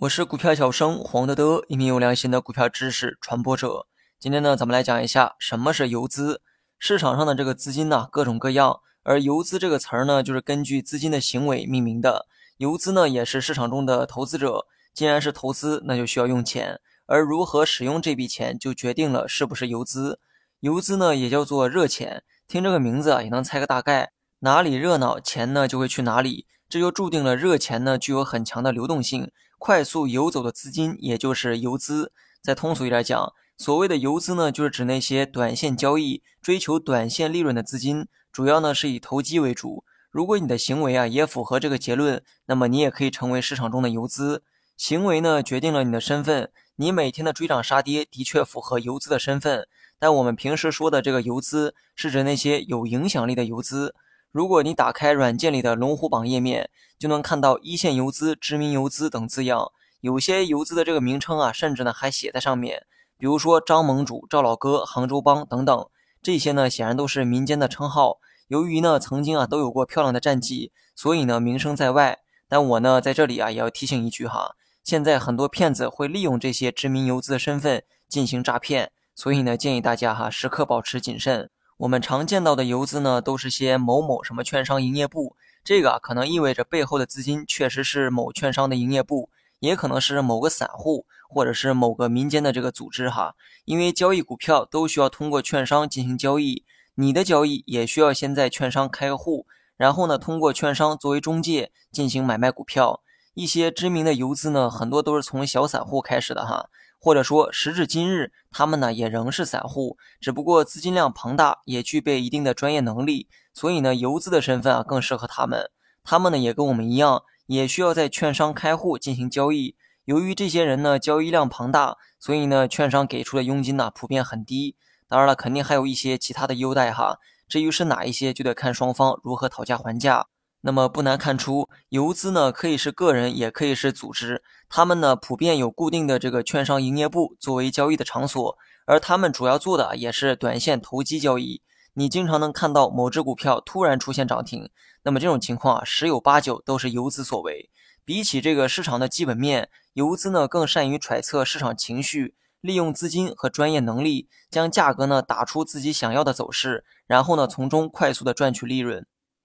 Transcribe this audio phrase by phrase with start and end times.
[0.00, 3.86] 我是股票小生黄德德，一名有良心的股票知识传播者。
[4.20, 6.42] 今天呢，咱们来讲一下什么是游资。
[6.78, 12.26] 市场上的这个资金呢，各种各样，而游资这个词儿呢，就是根据资金的行为命名的。
[12.58, 14.66] 游资呢，也是市场中的投资者。
[14.92, 20.20] 既然是投资，那就需要用钱，而如何使用这笔钱，就决定了是不是游资。
[20.60, 24.12] 游资呢，也叫做热钱，听这个名字啊，也能猜个大概。
[24.40, 29.30] 哪里热闹，钱呢就会去哪里，这就注定了热钱呢具有很强的流动性。
[29.58, 32.12] 快速游走的资金，也就是游资。
[32.42, 39.84] 再通俗一点讲，所谓的游资呢，就是指那些短线交易、追求短线利润的资金，主要呢是以投机为主。
[40.10, 44.42] 如果你的行为啊也符合这个结论，那么你也可以成为市场中的游资。
[44.76, 49.66] 行为呢决定了你的身份，你每天的追涨杀跌的确符合游资的身份。
[49.98, 53.94] 但我们平时说的这个游资，是指那些有影响力的游资。
[54.32, 59.72] 如果你打开软件里的龙虎榜页面，就能看到一线游资、知名游资等字样。
[60.00, 62.84] 有些游资的这个名称啊，甚至呢还写在上面，
[63.18, 65.88] 比如说张盟主、赵老哥、杭州帮等等。
[66.22, 68.18] 这些呢显然都是民间的称号。
[68.48, 72.18] 由于呢曾经啊都有过漂亮的战绩，所以呢名声在外。
[72.48, 81.50] 但我呢在这里啊也要提醒一句哈，现在很多骗子会利用这些知名游资的身份进行诈骗，所以呢建议大家哈时刻保持谨慎。
[81.78, 93.34] 我们常见到的游资呢，都是些某某什么券商营业部，这个啊可能意味着背后的资金确实是某券商的营业部，也可能是某个散户或者是某个民间的这个组织哈。
[93.66, 99.46] 因为交易股票都需要通过券商进行交易，你的交易也需要先在券商开个户，
[99.76, 103.02] 然后呢通过券商作为中介进行买卖股票。
[103.34, 106.70] 一些知名的游资呢，很多都是从小散户开始的哈。
[107.06, 115.70] 或者说，时至今日，他们呢也仍是散户，只不过资金量庞大，也具备一定的专业能力，所以呢，游资的身份啊更适合他们。
[116.02, 119.76] 他们呢也跟我们一样，也需要在券商开户进行交易。
[120.04, 124.74] 由于这些人呢交易量庞大，所以呢，券商给出的佣金呢普遍很低。
[125.06, 127.20] 当然了，肯定还有一些其他的优待哈。
[127.46, 130.26] 至于是哪一些，就得看双方如何讨价还价。
[130.66, 134.42] 那么不难看出，游资呢可以是个人，也可以是组织。
[134.68, 141.62] 他们呢普遍有固定的这个券商营业部作为交易的场所，而他们主要做的也是短线投机交易。
[141.94, 144.68] 你经常能看到某只股票突然出现涨停，
[145.04, 147.70] 那么这种情况啊十有八九都是游资所为。
[148.04, 159.06] 比起这个市场的基本面，游资呢更善于揣测市场情绪，利用资金和专业能力，将价格呢打出自己想要的走势，然后呢从中快速的赚取利润。